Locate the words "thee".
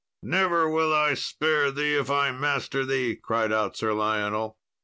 1.69-1.93, 2.87-3.15